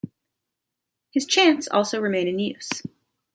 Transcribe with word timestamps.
His 1.11 1.27
chants 1.27 1.67
also 1.67 2.01
remain 2.01 2.27
in 2.27 2.39
use. 2.39 2.71